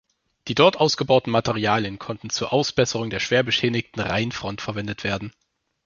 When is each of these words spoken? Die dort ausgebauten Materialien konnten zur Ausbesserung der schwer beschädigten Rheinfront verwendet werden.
Die 0.47 0.55
dort 0.55 0.77
ausgebauten 0.77 1.31
Materialien 1.31 1.99
konnten 1.99 2.31
zur 2.31 2.53
Ausbesserung 2.53 3.11
der 3.11 3.19
schwer 3.19 3.43
beschädigten 3.43 4.01
Rheinfront 4.01 4.59
verwendet 4.59 5.03
werden. 5.03 5.31